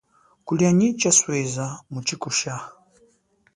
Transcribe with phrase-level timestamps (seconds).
[0.45, 2.67] Kulia nyi chasweza, muchikushaha.